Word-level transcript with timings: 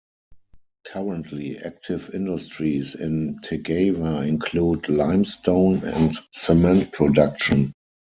Currently 0.87 1.59
active 1.59 2.09
industries 2.15 2.95
in 2.95 3.37
Tagawa 3.43 4.27
include 4.27 4.89
limestone 4.89 5.83
and 5.83 6.17
cement 6.31 6.91
production. 6.91 7.71